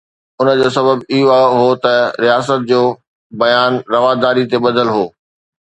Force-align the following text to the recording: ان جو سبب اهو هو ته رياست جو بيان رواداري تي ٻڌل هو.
ان 0.39 0.47
جو 0.61 0.69
سبب 0.77 0.97
اهو 1.15 1.37
هو 1.59 1.69
ته 1.83 1.93
رياست 2.23 2.59
جو 2.69 2.81
بيان 3.41 3.71
رواداري 3.93 4.43
تي 4.51 4.57
ٻڌل 4.63 4.87
هو. 4.95 5.05